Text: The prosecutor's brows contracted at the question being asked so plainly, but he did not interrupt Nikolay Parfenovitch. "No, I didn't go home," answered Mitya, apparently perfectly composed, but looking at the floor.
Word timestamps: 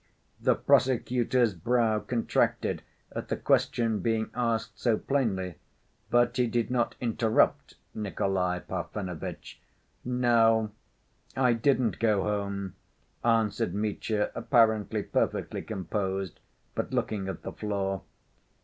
The 0.39 0.55
prosecutor's 0.55 1.53
brows 1.53 2.05
contracted 2.07 2.81
at 3.11 3.27
the 3.27 3.37
question 3.37 3.99
being 3.99 4.31
asked 4.33 4.71
so 4.79 4.97
plainly, 4.97 5.59
but 6.09 6.37
he 6.37 6.47
did 6.47 6.71
not 6.71 6.95
interrupt 6.99 7.75
Nikolay 7.93 8.61
Parfenovitch. 8.61 9.61
"No, 10.03 10.71
I 11.35 11.53
didn't 11.53 11.99
go 11.99 12.23
home," 12.23 12.73
answered 13.23 13.75
Mitya, 13.75 14.31
apparently 14.33 15.03
perfectly 15.03 15.61
composed, 15.61 16.39
but 16.73 16.91
looking 16.91 17.27
at 17.27 17.43
the 17.43 17.53
floor. 17.53 18.01